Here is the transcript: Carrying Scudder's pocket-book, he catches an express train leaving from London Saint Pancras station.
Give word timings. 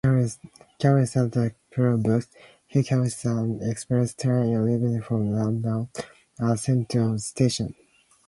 Carrying 0.79 1.05
Scudder's 1.05 1.51
pocket-book, 1.71 2.23
he 2.65 2.81
catches 2.81 3.23
an 3.23 3.59
express 3.61 4.15
train 4.15 4.65
leaving 4.65 4.99
from 4.99 5.31
London 5.31 5.89
Saint 6.55 6.89
Pancras 6.89 7.27
station. 7.27 7.75